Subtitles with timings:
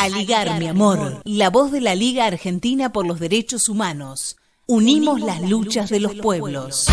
[0.00, 4.38] Aligar, mi amor, la voz de la Liga Argentina por los Derechos Humanos.
[4.66, 6.86] Unimos las luchas de los pueblos.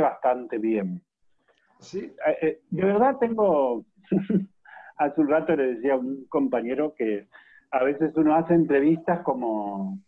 [0.00, 1.00] Bastante bien.
[1.78, 3.84] Sí, eh, eh, de verdad tengo,
[4.96, 7.28] hace un rato le decía a un compañero que
[7.70, 9.98] a veces uno hace entrevistas como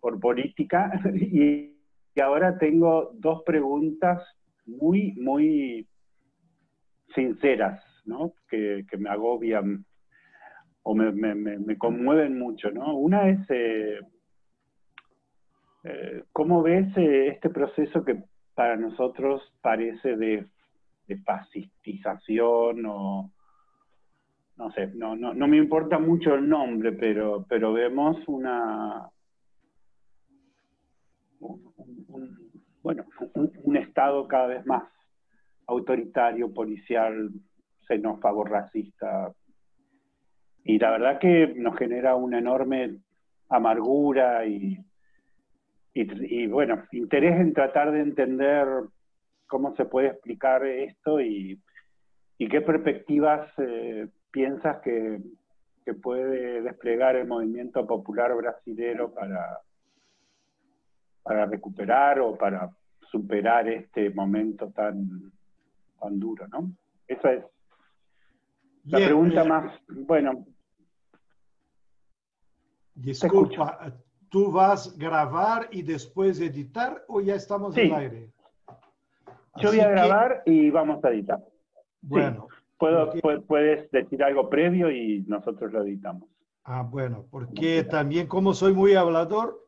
[0.00, 1.76] por política y,
[2.20, 4.22] ahora tengo dos preguntas
[4.66, 5.88] muy, muy
[7.14, 8.34] sinceras, ¿no?
[8.48, 9.86] Que, me agobian
[10.82, 12.96] o me, conmueven mucho, ¿no?
[12.96, 14.00] Una es, eh,
[15.84, 18.22] eh, ¿cómo ves eh, este proceso que
[18.54, 20.46] para nosotros parece de,
[21.06, 23.30] de fascistización o
[24.56, 29.08] no sé, no, no, no me importa mucho el nombre, pero, pero vemos una,
[31.38, 32.38] un,
[32.82, 33.06] bueno,
[33.64, 34.82] un, Estado cada vez más
[35.66, 37.30] autoritario, policial,
[37.90, 39.32] xenófobo, racista.
[40.64, 42.98] Y la verdad que nos genera una enorme
[43.48, 44.78] amargura y,
[45.92, 48.66] y, bueno, interés en tratar de entender
[49.48, 51.60] cómo se puede explicar esto y,
[52.38, 55.20] y qué perspectivas eh, piensas que,
[56.04, 59.58] puede desplegar el movimiento popular brasilero para,
[61.24, 62.70] para recuperar o para
[63.10, 65.32] superar este momento tan,
[66.00, 66.70] tan duro, ¿no?
[67.08, 67.44] Esa es
[68.90, 70.46] la pregunta más, bueno.
[72.94, 73.94] Disculpa,
[74.28, 78.30] ¿tú vas a grabar y después editar o ya estamos en el aire?
[79.56, 81.44] Yo voy a grabar y vamos a editar.
[82.02, 82.48] Bueno,
[82.80, 83.12] Puedo,
[83.46, 86.30] Puedes decir algo previo y nosotros lo editamos.
[86.64, 89.66] Ah, bueno, porque también como soy muy hablador,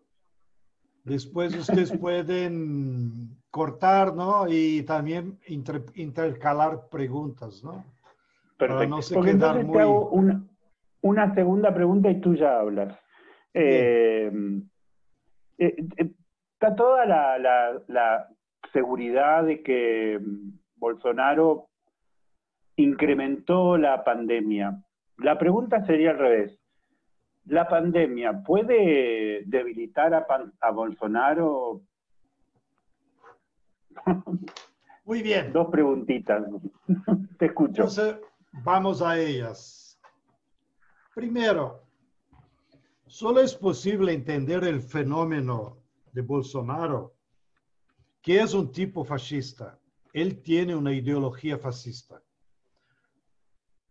[1.04, 4.48] después ustedes pueden cortar, ¿no?
[4.48, 5.38] Y también
[5.94, 7.84] intercalar preguntas, ¿no?
[8.66, 8.96] Perfecto.
[8.96, 9.76] no se porque entonces muy...
[9.76, 10.10] te hago
[11.00, 12.98] una, segunda pregunta y tú ya hablas.
[13.54, 14.30] Eh,
[15.58, 16.10] eh, eh,
[16.54, 18.28] está toda la
[18.72, 20.20] seguridad de que
[20.76, 21.68] Bolsonaro
[22.76, 24.82] incrementó la pandemia.
[25.18, 26.58] La pregunta sería al revés.
[27.46, 31.82] ¿La pandemia puede debilitar a, Bolsonaro?
[35.04, 35.52] Muy bien.
[35.52, 36.44] Dos preguntitas.
[37.38, 37.82] Te escucho.
[37.82, 38.20] Entonces,
[38.52, 39.98] vamos a ellas.
[41.14, 41.84] Primero,
[43.06, 45.78] solo es posible entender el fenómeno
[46.12, 47.14] de Bolsonaro,
[48.20, 49.78] que es un tipo fascista.
[50.12, 52.22] Él tiene una ideología fascista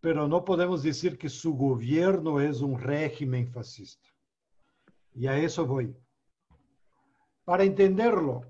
[0.02, 4.08] pero no podemos decir que su gobierno es un régimen fascista.
[5.14, 5.96] Y a eso voy.
[7.44, 8.42] Para entenderlo,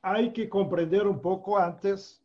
[0.00, 2.24] hay que comprender un poco antes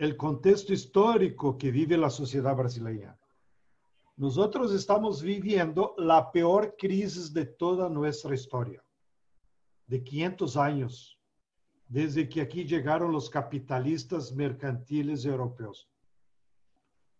[0.00, 3.16] el contexto histórico que vive la sociedad brasileña.
[4.16, 8.82] Nosotros estamos viviendo la peor crisis de toda nuestra historia,
[9.86, 11.18] de 500 años,
[11.86, 15.88] desde que aquí llegaron los capitalistas mercantiles europeos.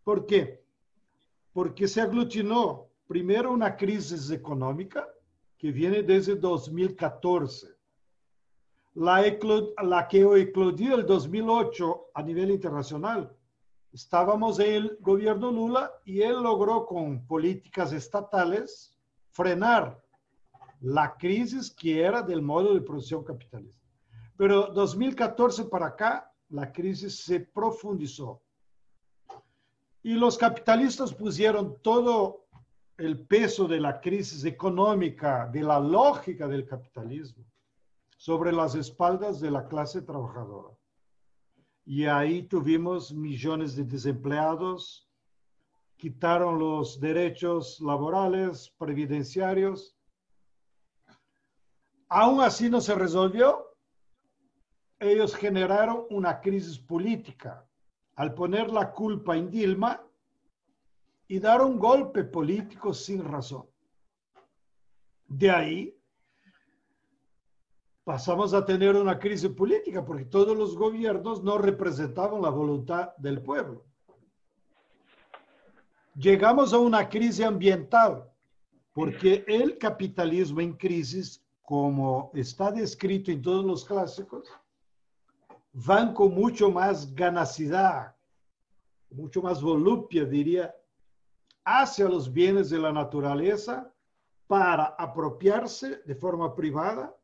[0.03, 0.61] ¿Por qué?
[1.53, 5.09] porque se aglutinó primero una crisis económica
[5.59, 7.69] que viene desde 2014,
[8.95, 9.23] la,
[9.83, 13.37] la que eclodió el 2008 a nivel internacional.
[13.93, 18.97] Estábamos en el gobierno Lula y él logró con políticas estatales
[19.31, 20.03] frenar
[20.81, 23.87] la crisis que era del modo de producción capitalista.
[24.37, 28.43] Pero 2014 para acá, la crisis se profundizó
[30.03, 32.47] y los capitalistas pusieron todo
[32.97, 37.45] el peso de la crisis económica, de la lógica del capitalismo,
[38.17, 40.75] sobre las espaldas de la clase trabajadora.
[41.93, 45.11] Y ahí tuvimos millones de desempleados,
[45.97, 49.99] quitaron los derechos laborales, previdenciarios.
[52.09, 53.77] Aún así no se resolvió.
[55.01, 57.69] Ellos generaron una crisis política
[58.15, 60.01] al poner la culpa en Dilma
[61.27, 63.69] y dar un golpe político sin razón.
[65.27, 66.00] De ahí
[68.11, 73.41] pasamos a tener una crisis política porque todos los gobiernos no representaban la voluntad del
[73.41, 73.85] pueblo.
[76.17, 78.29] Llegamos a una crisis ambiental
[78.93, 84.49] porque el capitalismo en crisis, como está descrito en todos los clásicos,
[85.73, 88.17] van con mucho más ganacidad,
[89.09, 90.75] mucho más volupia, diría,
[91.65, 93.95] hacia los bienes de la naturaleza
[94.49, 97.15] para apropiarse de forma privada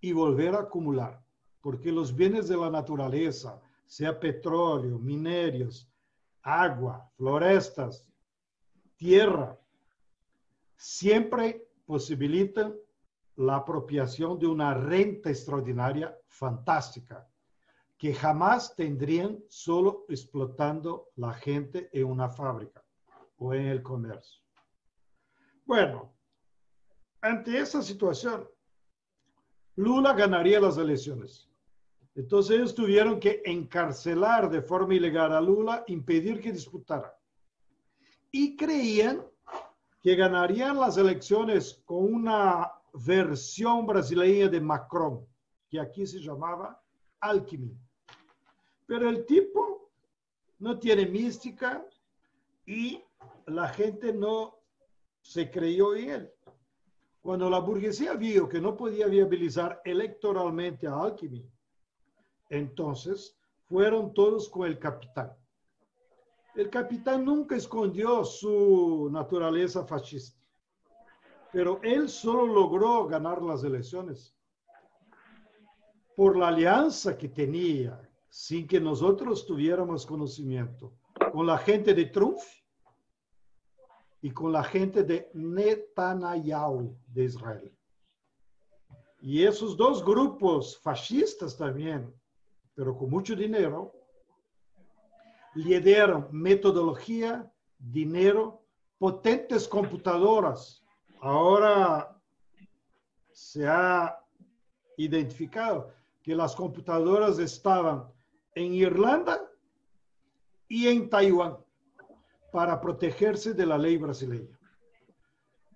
[0.00, 1.22] y volver a acumular.
[1.60, 5.90] Porque los bienes de la naturaleza, sea petróleo, minerios,
[6.42, 8.06] agua, florestas,
[8.96, 9.58] tierra,
[10.76, 12.74] siempre posibilitan
[13.36, 17.26] la apropiación de una renta extraordinaria fantástica
[17.98, 22.82] que jamás tendrían solo explotando la gente en una fábrica
[23.36, 24.40] o en el comercio.
[25.66, 26.14] Bueno,
[27.20, 28.48] ante esa situación,
[29.80, 31.48] Lula ganaría las elecciones.
[32.14, 37.18] Entonces ellos tuvieron que encarcelar de forma ilegal a Lula, impedir que disputara.
[38.30, 39.24] Y creían
[40.02, 45.26] que ganarían las elecciones con una versión brasileña de Macron,
[45.70, 46.78] que aquí se llamaba
[47.18, 47.74] Alckmin.
[48.86, 49.90] Pero el tipo
[50.58, 51.82] no tiene mística
[52.66, 53.02] y
[53.46, 54.58] la gente no
[55.22, 56.32] se creyó en él.
[57.22, 61.50] Cuando la burguesía vio que no podía viabilizar electoralmente a Alckmin,
[62.48, 63.38] entonces
[63.68, 65.32] fueron todos con el capitán.
[66.54, 70.40] El capitán nunca escondió su naturaleza fascista,
[71.52, 74.34] pero él solo logró ganar las elecciones
[76.16, 80.92] por la alianza que tenía, sin que nosotros tuviéramos conocimiento,
[81.32, 82.38] con la gente de Trump
[84.22, 87.72] y con la gente de Netanyahu de Israel.
[89.20, 92.12] Y esos dos grupos fascistas también,
[92.74, 93.92] pero con mucho dinero,
[95.54, 98.62] le dieron metodología, dinero,
[98.98, 100.82] potentes computadoras.
[101.20, 102.16] Ahora
[103.32, 104.18] se ha
[104.96, 108.06] identificado que las computadoras estaban
[108.54, 109.50] en Irlanda
[110.68, 111.56] y en Taiwán
[112.52, 114.58] para protegerse de la ley brasileña.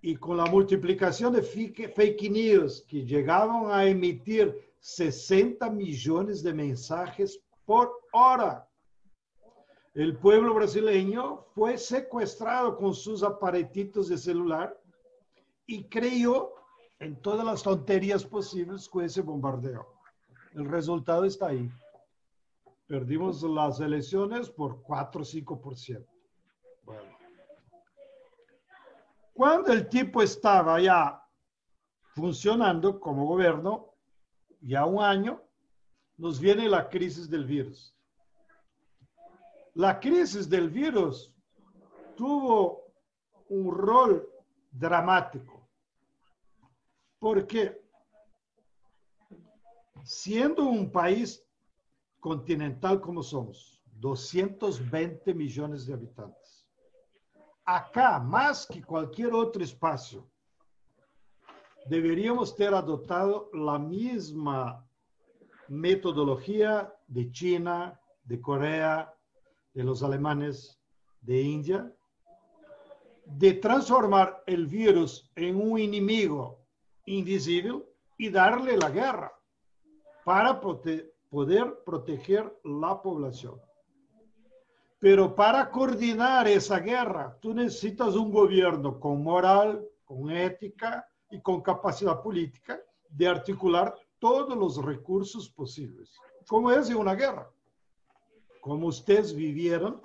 [0.01, 7.39] Y con la multiplicación de fake news que llegaban a emitir 60 millones de mensajes
[7.65, 8.67] por hora
[9.95, 14.77] el pueblo brasileño fue secuestrado con sus aparatitos de celular
[15.65, 16.51] y creyó
[16.99, 19.87] en todas las tonterías posibles con ese bombardeo.
[20.53, 21.71] El resultado está ahí.
[22.87, 26.05] Perdimos las elecciones por 4 o 5%.
[26.85, 27.17] Bueno.
[29.33, 31.21] Cuando el tipo estaba ya
[32.13, 33.93] funcionando como gobierno,
[34.61, 35.41] ya un año,
[36.17, 37.95] nos viene la crisis del virus
[39.75, 41.33] la crisis del virus
[42.15, 42.93] tuvo
[43.49, 44.27] un rol
[44.71, 45.69] dramático,
[47.19, 47.81] porque
[50.03, 51.45] siendo un país
[52.19, 56.44] continental como somos, 220 millones de habitantes,
[57.65, 60.29] acá más que cualquier otro espacio,
[61.87, 64.85] deberíamos ter adoptado la misma
[65.67, 69.13] metodología de China, de Corea,
[69.73, 70.79] de los alemanes
[71.21, 71.91] de India,
[73.25, 76.59] de transformar el virus en un enemigo
[77.05, 77.83] invisible
[78.17, 79.33] y darle la guerra
[80.23, 83.59] para poder proteger la población.
[84.99, 91.61] Pero para coordinar esa guerra, tú necesitas un gobierno con moral, con ética y con
[91.61, 97.49] capacidad política de articular todos los recursos posibles, como es en una guerra
[98.65, 100.01] como ustedes vivieron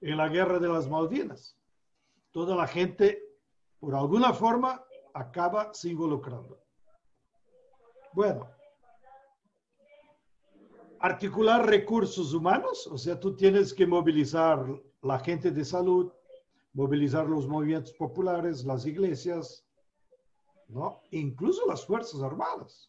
[0.00, 1.58] en la guerra de las Malvinas.
[2.30, 3.20] Toda la gente,
[3.80, 6.60] por alguna forma, acaba se involucrando.
[8.12, 8.48] Bueno,
[11.00, 14.66] articular recursos humanos, o sea, tú tienes que movilizar
[15.02, 16.12] la gente de salud,
[16.72, 19.64] movilizar los movimientos populares, las iglesias,
[20.68, 21.00] ¿no?
[21.10, 22.88] incluso las Fuerzas Armadas,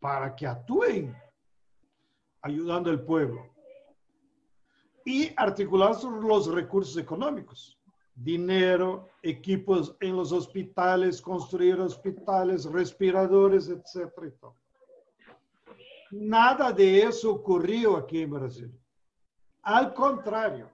[0.00, 1.16] para que actúen
[2.42, 3.44] ayudando al pueblo
[5.04, 7.78] y articular los recursos económicos.
[8.14, 14.12] Dinero, equipos en los hospitales, construir hospitales, respiradores, etc.
[16.10, 18.80] Nada de eso ocurrió aquí en Brasil.
[19.62, 20.70] Al contrario,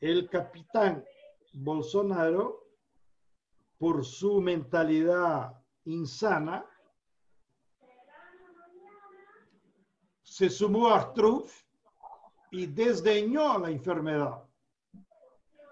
[0.00, 1.04] el capitán
[1.52, 2.66] Bolsonaro,
[3.78, 5.52] por su mentalidad
[5.84, 6.64] insana,
[10.22, 11.46] se sumó a Trump
[12.50, 14.42] y desdeñó la enfermedad.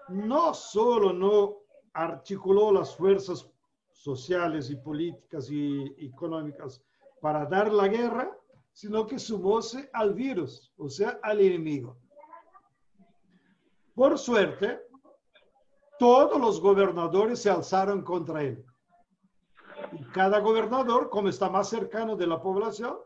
[0.09, 1.57] No solo no
[1.93, 3.49] articuló las fuerzas
[3.91, 6.81] sociales y políticas y económicas
[7.19, 8.36] para dar la guerra,
[8.77, 11.97] sino que sumóse al virus, o sea, al enemigo.
[13.95, 14.79] Por suerte,
[15.97, 18.63] todos los gobernadores se alzaron contra él.
[19.93, 22.97] Y cada gobernador, como está más cercano de la población,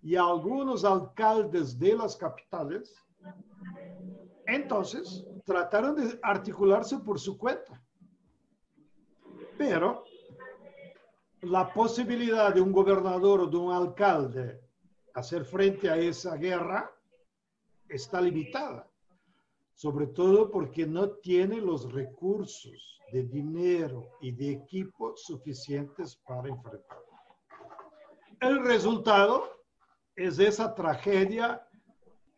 [0.00, 2.94] y algunos alcaldes de las capitales,
[4.46, 7.78] entonces trataron de articularse por su cuenta.
[9.58, 10.02] Pero
[11.42, 14.69] la posibilidad de un gobernador o de un alcalde
[15.14, 16.90] hacer frente a esa guerra
[17.88, 18.88] está limitada,
[19.74, 27.04] sobre todo porque no tiene los recursos de dinero y de equipo suficientes para enfrentarla.
[28.40, 29.50] El resultado
[30.14, 31.66] es esa tragedia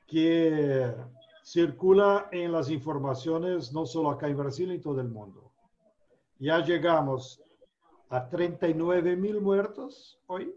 [0.06, 0.94] que
[1.44, 5.52] circula en las informaciones no solo acá en Brasil, en todo el mundo.
[6.38, 7.42] Ya llegamos
[8.08, 10.54] a 39 mil muertos hoy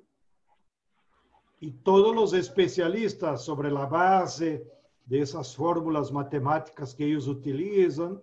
[1.60, 4.68] y todos los especialistas sobre la base
[5.06, 8.22] de esas fórmulas matemáticas que ellos utilizan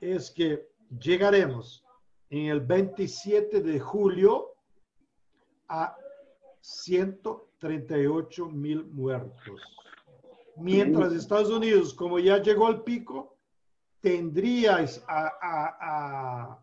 [0.00, 1.84] es que llegaremos
[2.30, 4.54] en el 27 de julio
[5.68, 5.96] a
[6.60, 9.60] 138 mil muertos.
[10.56, 13.36] Mientras Estados Unidos, como ya llegó al pico,
[14.00, 16.58] tendría a,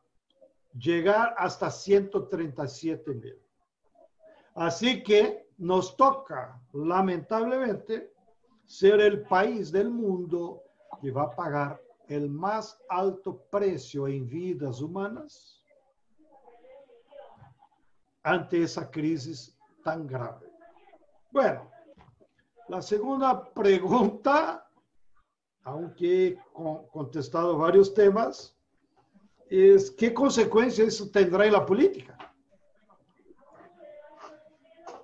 [0.77, 3.37] llegar hasta 137 mil.
[4.57, 8.11] Así que nos toca, lamentablemente,
[8.65, 10.63] ser el país del mundo
[10.99, 15.63] que va a pagar el más alto precio en vidas humanas
[18.23, 20.51] ante esa crisis tan grave.
[21.31, 21.69] Bueno,
[22.67, 24.67] la segunda pregunta,
[25.65, 26.39] aunque he
[26.91, 28.57] contestado varios temas,
[29.51, 32.16] es qué consecuencias tendrá en la política.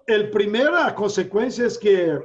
[0.05, 2.19] El primera consecuencia es que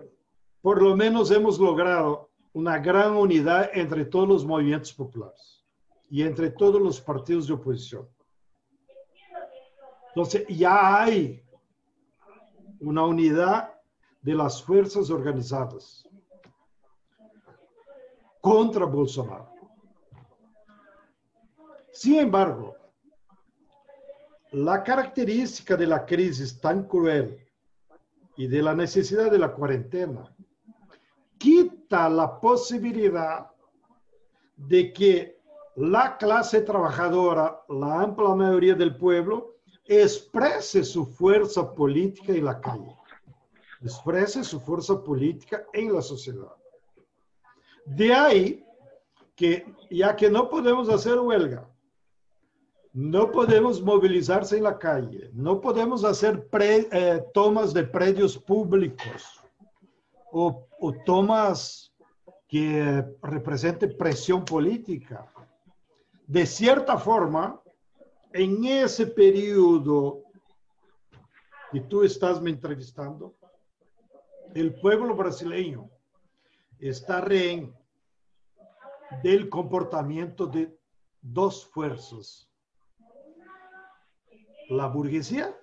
[0.61, 5.65] por lo menos hemos logrado una gran unidad entre todos los movimientos populares
[6.11, 8.09] y entre todos los partidos de oposición.
[10.09, 11.45] Entonces, ya hay
[12.81, 13.75] una unidad
[14.23, 16.09] de las fuerzas organizadas
[18.41, 19.53] contra Bolsonaro.
[21.93, 22.77] Sin embargo,
[24.53, 27.48] la característica de la crisis tan cruel
[28.39, 30.33] y de la necesidad de la cuarentena
[31.39, 33.51] quita la posibilidad
[34.57, 35.41] de que
[35.75, 42.97] la clase trabajadora, la amplia mayoría del pueblo, exprese su fuerza política en la calle,
[43.81, 46.55] exprese su fuerza política en la sociedad.
[47.87, 48.65] De ahí
[49.35, 51.69] que, ya que no podemos hacer huelga,
[52.99, 59.41] no podemos movilizarse en la calle, no podemos hacer eh, tomas de predios públicos
[60.33, 61.93] o, o tomas
[62.49, 65.33] que representen presión política.
[66.27, 67.63] De cierta forma,
[68.33, 70.25] en ese periodo
[71.71, 73.37] que tú estás me entrevistando,
[74.57, 75.89] el pueblo brasileño
[76.81, 77.73] está rehén
[79.23, 80.77] del comportamiento de
[81.23, 82.48] dos fuerzas,
[84.69, 85.55] la burguesía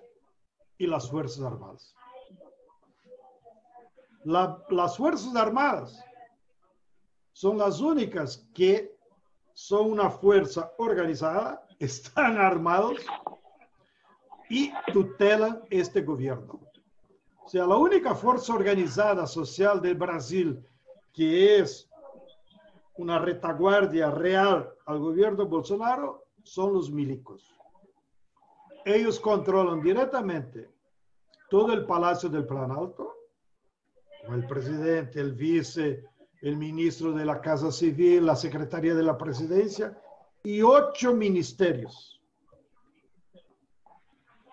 [0.78, 1.94] y las Fuerzas Armadas.
[4.24, 6.04] las Fuerzas Armadas
[7.32, 8.96] son las únicas que
[9.54, 12.98] son una fuerza organizada están armados
[14.48, 16.60] y tutelan este gobierno.
[17.44, 20.64] O sea, la única fuerza organizada social del Brasil
[21.12, 21.88] que es
[22.96, 27.55] una retaguardia real al gobierno Bolsonaro son los milicos.
[28.86, 30.70] Ellos controlan directamente
[31.50, 33.16] todo el Palacio del Planalto,
[34.28, 36.04] el presidente, el vice,
[36.40, 40.00] el ministro de la Casa Civil, la Secretaría de la Presidencia
[40.44, 42.22] y ocho ministerios.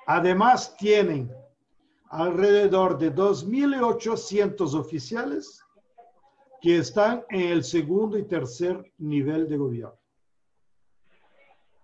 [0.08, 1.32] Además, tienen
[2.10, 5.64] alrededor de 2.800 oficiales
[6.60, 10.00] que están en el segundo y tercer nivel de gobierno.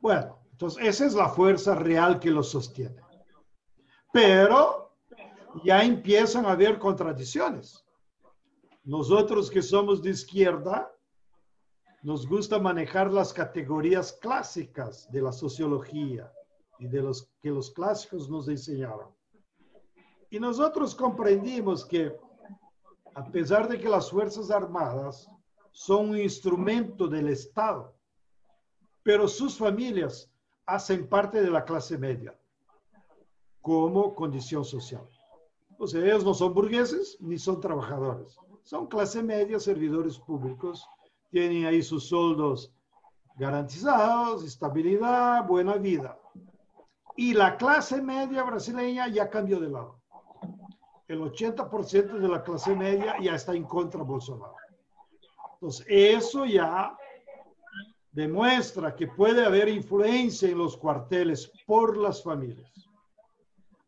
[0.02, 3.02] Bueno, entonces esa es la fuerza real que lo sostiene.
[4.12, 4.94] Pero
[5.64, 7.86] ya empiezan a haber contradicciones.
[8.84, 10.94] Nosotros que somos de izquierda,
[12.04, 16.30] nos gusta manejar las categorías clásicas de la sociología
[16.78, 19.16] y de los que los clásicos nos enseñaron.
[20.30, 22.18] Y nosotros comprendimos que
[23.16, 25.26] a pesar de que las Fuerzas Armadas
[25.72, 27.96] son un instrumento del Estado,
[29.04, 30.29] pero sus familias
[30.70, 32.36] hacen parte de la clase media
[33.62, 35.08] como condición social.
[35.78, 40.88] O sea, ellos no son burgueses ni son trabajadores, son clase media, servidores públicos
[41.32, 42.74] tienen ahí sus sueldos
[43.38, 46.20] garantizados, estabilidad, buena vida.
[47.16, 50.00] Y la clase media brasileña ya cambió de lado.
[51.08, 54.56] El 80% de la clase media ya está en contra de Bolsonaro.
[55.54, 56.98] Entonces, eso ya
[58.20, 62.70] demuestra que puede haber influencia en los cuarteles por las familias.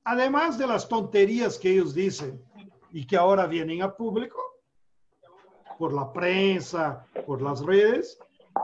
[0.06, 2.42] Además de las tonterías que ellos dicen
[2.94, 4.40] y que ahora vienen a público
[5.78, 8.18] por la prensa, por las redes,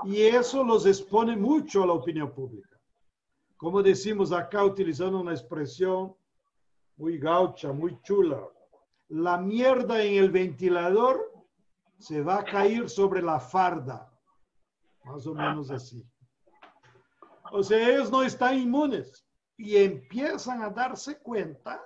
[0.05, 2.79] y eso los expone mucho a la opinión pública.
[3.57, 6.15] Como decimos acá, utilizando una expresión
[6.95, 8.41] muy gaucha, muy chula,
[9.09, 11.29] la mierda en el ventilador
[11.97, 14.09] se va a caer sobre la farda,
[15.07, 16.05] más o menos así.
[17.51, 19.25] O sea, ellos no están inmunes
[19.57, 21.81] y empiezan a darse cuenta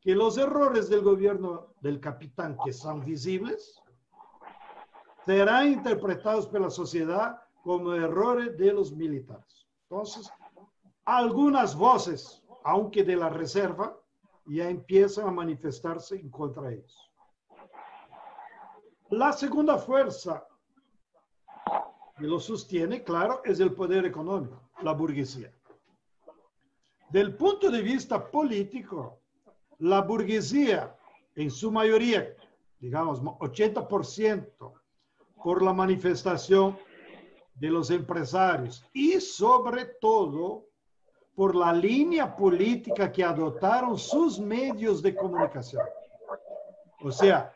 [0.00, 3.80] que los errores del gobierno del capitán, que son visibles,
[5.26, 9.66] serán interpretados por la sociedad como errores de los militares.
[9.88, 10.30] Entonces,
[11.04, 13.96] algunas voces, aunque de la reserva,
[14.46, 17.10] ya empiezan a manifestarse en contra de ellos.
[19.10, 20.46] La segunda fuerza
[22.20, 25.50] que lo sostiene, claro, es el poder económico, la burguesía.
[27.08, 29.20] Del punto de vista político,
[29.78, 30.94] la burguesía,
[31.34, 32.36] en su mayoría,
[32.78, 34.72] digamos 80%,
[35.42, 36.78] por la manifestación
[37.54, 40.66] de los empresarios y sobre todo
[41.34, 45.86] por la línea política que adoptaron sus medios de comunicación.
[47.02, 47.50] O sea,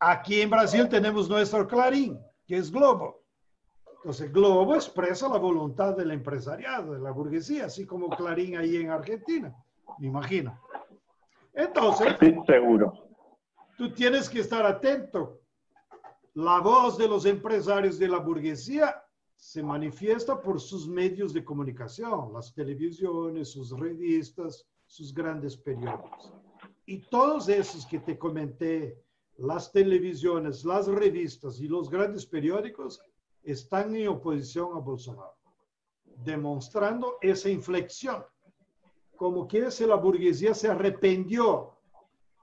[0.00, 3.21] aquí en Brasil tenemos nuestro Clarín, que es Globo.
[4.02, 8.90] Entonces, Globo expresa la voluntad del empresariado, de la burguesía, así como Clarín ahí en
[8.90, 9.54] Argentina,
[10.00, 10.60] me imagino.
[11.52, 12.08] Entonces,
[12.44, 12.92] seguro.
[13.78, 15.38] Tú tienes que estar atento.
[16.34, 19.00] La voz de los empresarios de la burguesía
[19.36, 26.32] se manifiesta por sus medios de comunicación, las televisiones, sus revistas, sus grandes periódicos.
[26.86, 29.00] Y todos esos que te comenté,
[29.36, 33.00] las televisiones, las revistas y los grandes periódicos,
[33.44, 35.36] están en oposición a Bolsonaro,
[36.04, 38.24] demostrando esa inflexión,
[39.16, 41.76] como que si la burguesía se arrepintió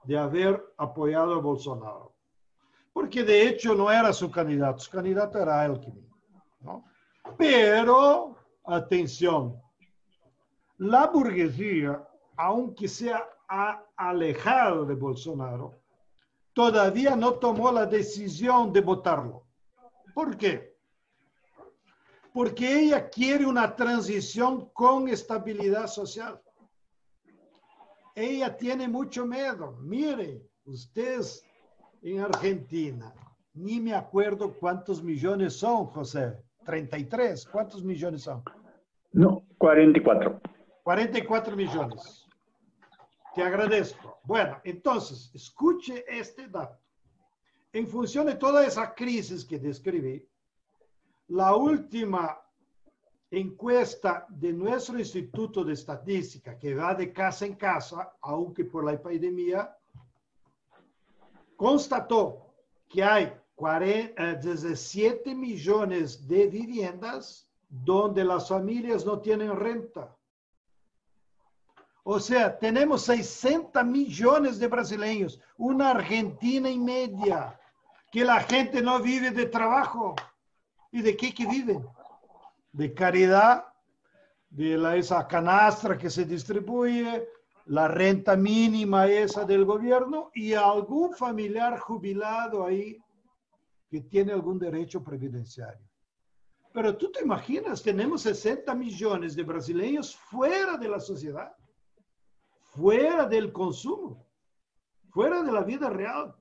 [0.04, 2.14] de haber apoyado a Bolsonaro.
[2.92, 6.08] Porque de hecho no era su candidato, su candidato era Alckmin.
[6.60, 6.84] ¿no?
[7.36, 9.60] Pero, atención,
[10.78, 12.02] la burguesía,
[12.36, 15.80] aunque se ha alejado de Bolsonaro,
[16.52, 19.46] todavía no tomó la decisión de votarlo.
[20.14, 20.69] ¿Por qué?
[22.32, 26.40] Porque ella quiere una transición con estabilidad social.
[28.14, 29.76] Ella tiene mucho miedo.
[29.80, 31.44] Mire, ustedes
[32.02, 33.12] en Argentina,
[33.54, 36.36] ni me acuerdo cuántos millones son, José.
[36.64, 37.46] 33.
[37.46, 38.42] ¿Cuántos millones son?
[39.12, 40.40] No, 44.
[40.82, 42.26] 44 millones.
[43.34, 44.18] Te agradezco.
[44.24, 46.78] Bueno, entonces, escuche este dato.
[47.72, 50.26] En función de toda esa crisis que describí,
[51.30, 52.40] la última
[53.30, 58.92] encuesta de nuestro Instituto de Estadística, que va de casa en casa, aunque por la
[58.92, 59.76] epidemia,
[61.56, 62.54] constató
[62.88, 63.32] que hay
[64.42, 70.16] 17 millones de viviendas donde las familias no tienen renta.
[72.02, 77.60] O sea, tenemos 60 millones de brasileños, una Argentina y media,
[78.10, 80.16] que la gente no vive de trabajo.
[80.92, 81.86] ¿Y de qué que viven?
[82.72, 83.64] De caridad,
[84.48, 87.28] de la, esa canastra que se distribuye,
[87.66, 92.98] la renta mínima esa del gobierno y algún familiar jubilado ahí
[93.88, 95.86] que tiene algún derecho previdenciario.
[96.72, 101.52] Pero tú te imaginas, tenemos 60 millones de brasileños fuera de la sociedad,
[102.70, 104.26] fuera del consumo,
[105.10, 106.34] fuera de la vida real.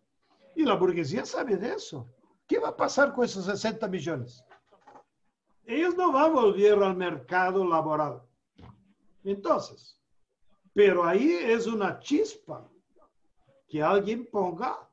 [0.55, 2.07] Y la burguesía sabe de eso.
[2.49, 4.43] ¿Qué va a pasar con esos 60 millones?
[5.65, 8.23] Ellos no van a volver al mercado laboral.
[9.23, 10.01] Entonces,
[10.73, 12.67] pero ahí es una chispa
[13.67, 14.89] que alguien ponga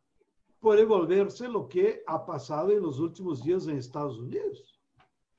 [0.61, 4.79] puede volverse lo que ha pasado en los últimos días en Estados Unidos,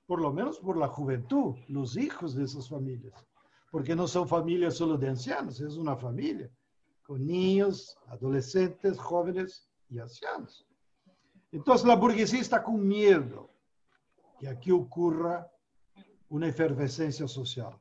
[0.08, 3.13] por lo menos por la juventud, los hijos de esas familias,
[3.69, 6.49] porque no son familias solo de ancianos, es una familia
[7.03, 10.66] con niños, adolescentes, jóvenes y ancianos.
[11.58, 13.50] Entonces la burguesía está con miedo
[14.39, 15.52] que aquí ocurra
[16.30, 17.76] una efervescencia social.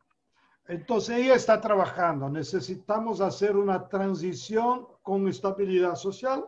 [0.66, 6.46] Entonces ella está trabajando, necesitamos hacer una transición con estabilidad social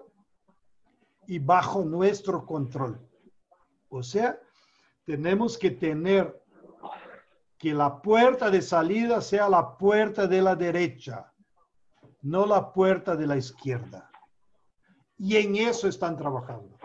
[1.26, 2.98] y bajo nuestro control.
[3.90, 4.40] O sea,
[5.04, 6.42] tenemos que tener
[7.58, 11.30] que la puerta de salida sea la puerta de la derecha,
[12.22, 14.10] no la puerta de la izquierda.
[15.18, 16.77] Y en eso están trabajando.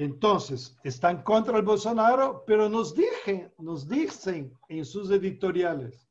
[0.00, 6.08] Entonces, están contra el Bolsonaro, pero nos, dije, nos dicen en sus editoriales,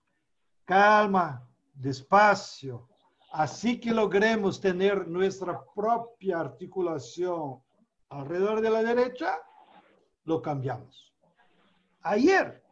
[0.63, 2.87] calma, despacio,
[3.31, 7.63] así que logremos tener nuestra propia articulación
[8.09, 9.39] alrededor de la derecha,
[10.23, 11.11] lo cambiamos.
[12.03, 12.63] Ayer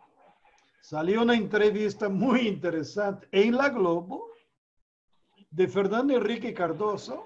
[0.81, 4.27] salió una entrevista muy interesante en La Globo
[5.49, 7.25] de Fernando Enrique Cardoso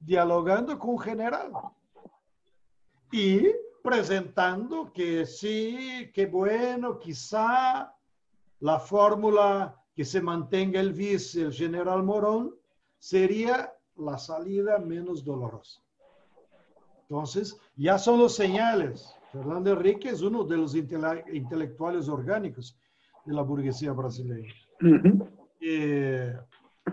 [0.00, 1.52] dialogando con un general
[3.12, 3.46] y
[3.82, 7.94] presentando que sí, que bueno, quizá
[8.60, 12.54] la fórmula que se mantenga el vice, el general Morón,
[12.98, 15.82] sería la salida menos dolorosa.
[17.02, 19.14] Entonces, ya son los señales.
[19.30, 22.78] Fernando Enrique es uno de los intelectuales orgánicos
[23.26, 24.54] de la burguesía brasileña.
[25.60, 26.34] Eh,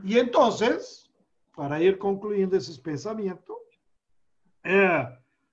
[0.03, 1.09] y entonces,
[1.55, 3.57] para ir concluyendo ese pensamiento,
[4.63, 5.07] eh,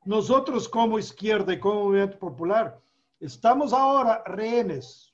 [0.07, 2.81] nosotros como izquierda y como movimiento popular,
[3.19, 5.13] estamos ahora rehenes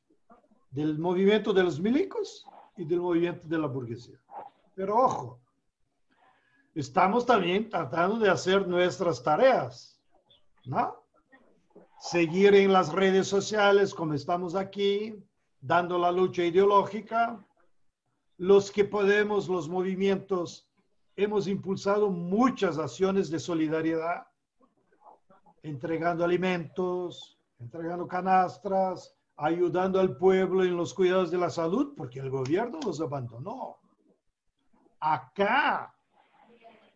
[0.70, 4.20] del movimiento de los milicos y del movimiento de la burguesía.
[4.74, 5.40] Pero ojo,
[6.74, 9.98] estamos también tratando de hacer nuestras tareas,
[10.64, 11.02] ¿no?
[11.98, 15.14] Seguir en las redes sociales como estamos aquí,
[15.60, 17.42] dando la lucha ideológica.
[18.36, 20.68] Los que podemos, los movimientos,
[21.16, 24.26] hemos impulsado muchas acciones de solidaridad,
[25.62, 32.30] entregando alimentos, entregando canastras, ayudando al pueblo en los cuidados de la salud, porque el
[32.30, 33.78] gobierno los abandonó.
[35.00, 35.94] Acá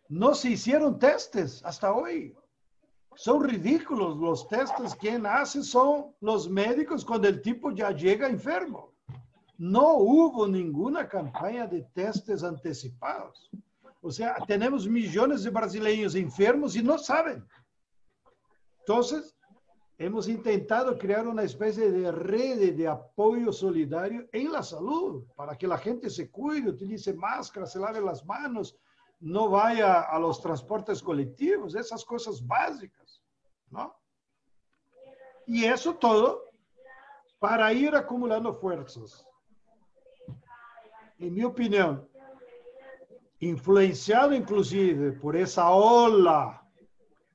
[0.09, 2.35] no se hicieron testes hasta hoy.
[3.15, 4.95] Son ridículos los testes.
[4.95, 8.93] Quien hace son los médicos cuando el tipo ya llega enfermo.
[9.57, 13.49] No hubo ninguna campaña de testes anticipados.
[14.01, 17.43] O sea, tenemos millones de brasileños enfermos y no saben.
[18.87, 19.35] Entonces,
[19.97, 25.67] hemos intentado crear una especie de red de apoyo solidario en la salud para que
[25.67, 28.77] la gente se cuide, utilice máscara, se lave las manos,
[29.19, 33.21] no vaya a los transportes colectivos, esas cosas básicas,
[33.69, 33.93] ¿no?
[35.45, 36.45] Y eso todo
[37.39, 39.27] para ir acumulando fuerzas.
[41.19, 42.07] En mi opinión,
[43.39, 46.63] influenciado inclusive por esa ola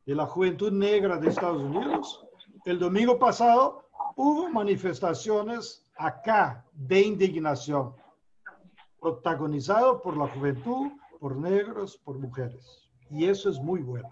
[0.06, 2.26] de la juventud negra de Estados Unidos,
[2.64, 7.94] el domingo pasado hubo manifestaciones acá de indignación,
[9.00, 12.88] protagonizado por la juventud, por negros, por mujeres.
[13.10, 14.08] Y eso es muy bueno.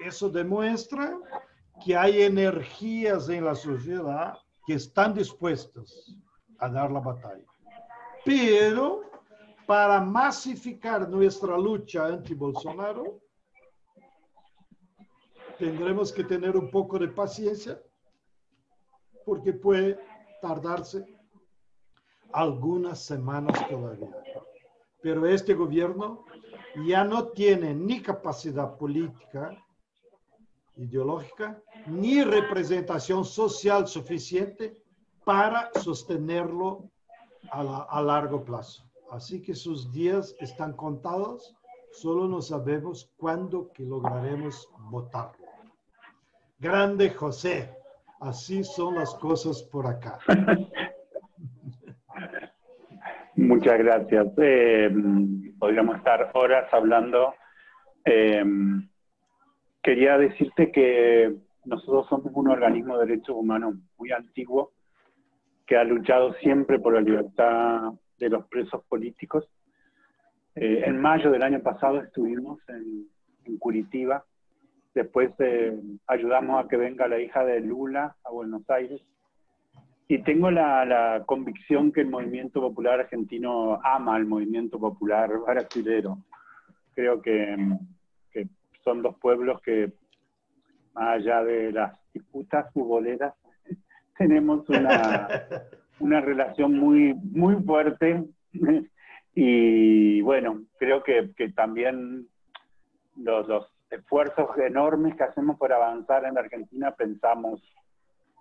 [0.00, 1.18] Eso demuestra
[1.84, 6.14] que hay energías en la sociedad que están dispuestas
[6.58, 7.44] a dar la batalla.
[8.24, 9.02] Pero
[9.66, 13.20] para masificar nuestra lucha anti-Bolsonaro,
[15.58, 17.80] tendremos que tener un poco de paciencia
[19.24, 19.98] porque puede
[20.40, 21.04] tardarse
[22.32, 24.10] algunas semanas todavía.
[25.00, 26.24] Pero este gobierno
[26.86, 29.56] ya no tiene ni capacidad política,
[30.76, 34.82] ideológica, ni representación social suficiente
[35.24, 36.90] para sostenerlo
[37.50, 38.84] a, largo plazo.
[39.10, 41.54] Así que sus días están contados,
[41.92, 45.43] solo no sabemos cuándo que lograremos votarlo.
[46.64, 47.68] Grande José.
[48.20, 50.18] Así son las cosas por acá.
[53.36, 54.28] Muchas gracias.
[54.38, 54.90] Eh,
[55.58, 57.34] podríamos estar horas hablando.
[58.06, 58.42] Eh,
[59.82, 64.72] quería decirte que nosotros somos un organismo de derechos humanos muy antiguo
[65.66, 69.46] que ha luchado siempre por la libertad de los presos políticos.
[70.54, 74.24] Eh, en mayo del año pasado estuvimos en Curitiba
[74.94, 75.76] Después eh,
[76.06, 79.02] ayudamos a que venga la hija de Lula a Buenos Aires.
[80.06, 86.18] Y tengo la, convicción que el movimiento popular argentino ama al movimiento popular brasilero.
[86.94, 87.56] Creo que,
[88.84, 89.92] son dos pueblos que,
[90.94, 93.34] más allá de las disputas futboleras,
[94.18, 95.28] tenemos una,
[95.98, 98.24] una relación muy, muy fuerte.
[99.36, 102.28] Y bueno, creo que, también
[103.16, 107.62] los, los esfuerzos enormes que hacemos por avanzar en la Argentina pensamos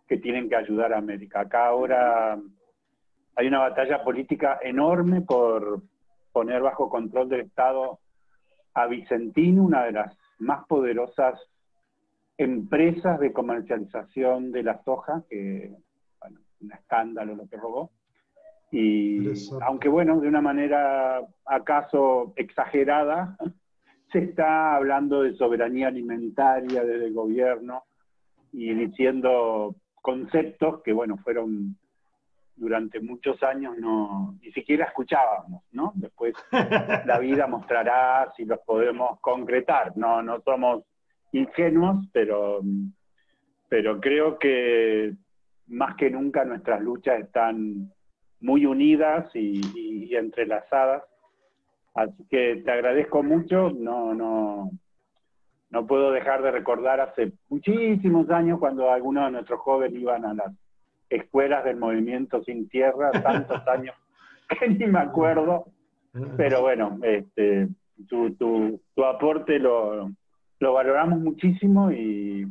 [0.08, 1.42] que tienen que ayudar a América.
[1.42, 2.38] Acá ahora
[3.36, 5.82] hay una batalla política enorme por
[6.32, 8.00] poner bajo control del Estado
[8.74, 11.40] a Vicentino, una de las más poderosas
[12.38, 15.72] empresas de comercialización de la soja, que,
[16.20, 17.92] bueno, un escándalo lo que robó.
[18.72, 23.38] Y aunque bueno, de una manera acaso exagerada,
[24.14, 27.84] se está hablando de soberanía alimentaria desde el gobierno
[28.54, 31.76] y diciendo conceptos que, bueno, fueron
[32.56, 35.92] durante muchos años no ni siquiera escuchábamos, ¿no?
[35.96, 36.34] Después
[37.06, 39.98] la vida mostrará si los podemos concretar.
[39.98, 40.84] No, no somos
[41.32, 42.62] ingenuos, pero,
[43.68, 45.14] pero creo que
[45.68, 47.92] más que nunca nuestras luchas están
[48.40, 51.04] muy unidas y, entrelazadas.
[51.94, 53.70] Así que te agradezco mucho.
[53.72, 54.72] No, no,
[55.70, 60.34] no puedo dejar de recordar hace muchísimos años cuando algunos de nuestros jóvenes iban a
[60.34, 60.54] las
[61.10, 63.96] escuelas del movimiento sin tierra, tantos años
[64.60, 65.66] que ni me acuerdo.
[66.38, 67.70] Pero bueno, este,
[68.08, 70.12] tu, tu, tu aporte lo,
[70.60, 72.46] lo valoramos muchísimo y,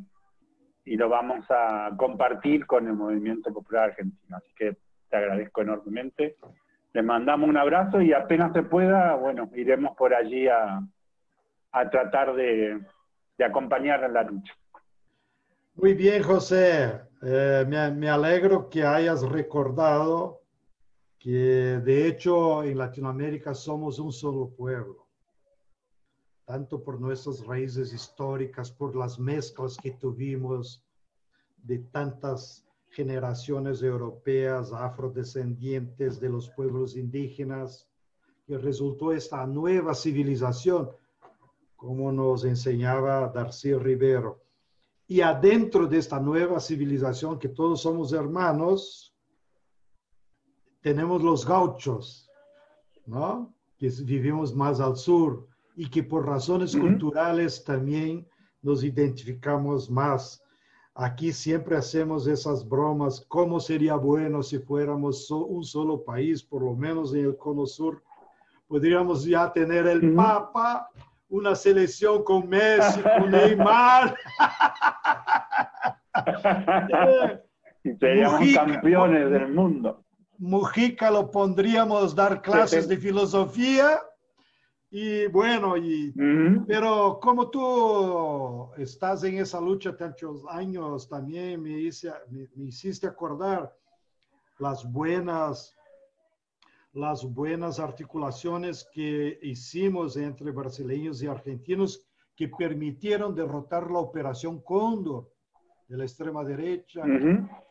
[0.85, 4.37] y lo vamos a compartir con el Movimiento Popular Argentino.
[4.37, 4.77] Así que
[5.09, 6.37] te agradezco enormemente.
[6.93, 10.83] Les mandamos un abrazo y apenas se pueda, bueno, iremos por allí a,
[11.73, 12.81] a tratar de,
[13.39, 14.55] de acompañar en la lucha.
[15.75, 17.01] Muy bien, José.
[17.23, 20.43] Eh, me, me, alegro que hayas recordado
[21.19, 25.07] que de hecho en Latinoamérica somos un solo pueblo,
[26.45, 30.85] tanto por nuestras raíces históricas, por las mezclas que tuvimos
[31.59, 37.89] de tantas generaciones europeas, afrodescendientes de los pueblos indígenas,
[38.47, 40.91] que resultó esta nueva civilización,
[41.75, 44.43] como nos enseñaba Darcy Rivero.
[45.07, 49.15] Y adentro de esta nueva civilización, que todos somos hermanos,
[50.83, 52.29] tenemos los gauchos,
[53.07, 53.55] ¿no?
[53.79, 58.29] Que vivimos más al sur y que por razones culturales también
[58.61, 60.42] nos identificamos más.
[60.95, 66.75] Aquí siempre hacemos esas bromas, ¿cómo sería bueno si fuéramos un solo país, por lo
[66.75, 68.03] menos en el cono sur?
[68.69, 70.91] Podríamos ya tener el Papa,
[71.31, 74.15] una selección con Messi, con Neymar.
[77.99, 80.05] Seríamos campeones del mundo.
[80.37, 83.99] Mujica lo pondríamos dar clases de filosofía
[84.95, 86.13] y bueno, y,
[86.67, 91.89] pero como tú estás en esa lucha tantos años, también me,
[92.55, 93.75] me hiciste acordar
[94.59, 95.75] las buenas
[96.93, 102.05] las buenas articulaciones que hicimos entre brasileños y argentinos
[102.37, 105.31] que permitieron derrotar la operación Cóndor
[105.89, 107.03] de la extrema derecha.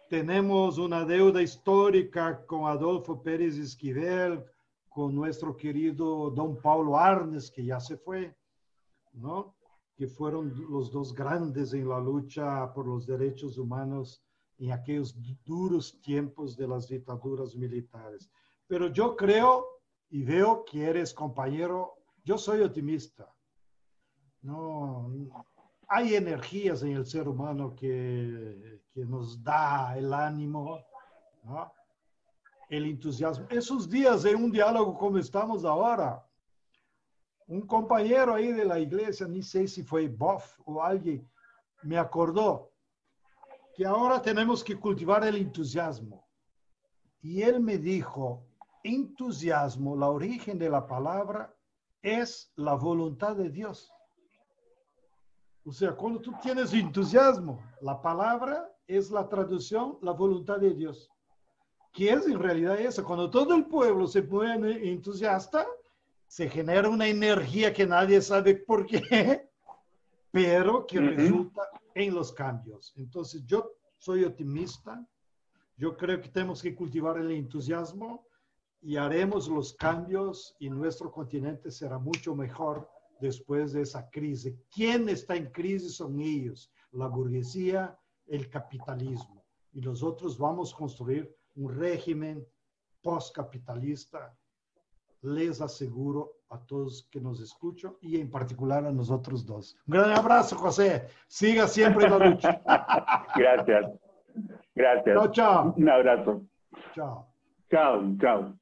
[0.10, 4.44] Tenemos una deuda histórica con Adolfo Pérez Esquivel,
[4.92, 8.36] con nuestro querido don Paulo Arnes, que ya se fue,
[9.14, 9.56] ¿no?
[9.96, 14.22] que fueron los dos grandes en la lucha por los derechos humanos
[14.58, 18.30] en aquellos duros tiempos de las dictaduras militares.
[18.68, 19.66] Pero yo creo
[20.10, 21.94] y veo que eres compañero,
[22.26, 23.34] yo soy optimista.
[24.42, 25.10] No,
[25.88, 30.80] hay energías en el ser humano que, que nos da el ánimo,
[31.44, 31.72] ¿no?
[32.72, 33.46] El entusiasmo.
[33.50, 36.26] Esos días en un diálogo como estamos ahora,
[37.46, 41.30] un compañero ahí de la iglesia, ni sé si fue Boff o alguien,
[41.84, 42.72] me acordó
[43.76, 46.26] que ahora tenemos que cultivar el entusiasmo.
[47.22, 48.48] Y él me dijo,
[48.84, 51.54] entusiasmo, la origen de la palabra
[52.02, 53.92] es la voluntad de Dios.
[55.66, 61.12] O sea, cuando tú tienes entusiasmo, la palabra es la traducción, la voluntad de Dios.
[61.92, 63.04] ¿Qué es en realidad eso?
[63.04, 65.68] Cuando todo el pueblo se pone entusiasta,
[66.26, 69.02] se genera una energía que nadie sabe por qué,
[70.32, 72.94] pero que resulta en los cambios.
[72.96, 75.06] Entonces, yo soy optimista.
[75.76, 78.26] Yo creo que tenemos que cultivar el entusiasmo
[78.82, 84.56] y haremos los cambios y nuestro continente será mucho mejor después de esa crisis.
[84.74, 85.96] ¿Quién está en crisis?
[85.96, 89.44] Son ellos, la burguesía, el capitalismo.
[89.74, 92.46] Y nosotros vamos a construir un régimen
[93.02, 94.36] postcapitalista.
[95.24, 99.78] Les aseguro a todos que nos escuchan y en particular a nosotros dos.
[99.88, 101.08] Un gran abrazo, José.
[101.28, 102.62] Siga siempre en la lucha.
[103.36, 103.92] Gracias.
[104.74, 105.16] Gracias.
[105.16, 105.74] Chao, chao.
[105.78, 106.42] Un abrazo.
[106.96, 107.28] Chao.
[107.70, 108.56] Chao, chao.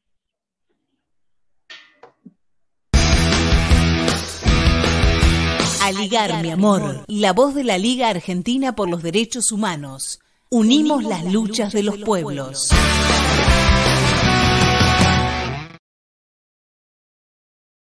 [5.82, 10.20] Aligar, mi amor, la voz de la Liga Argentina por los Derechos Humanos.
[10.52, 12.72] Unimos las luchas de los pueblos.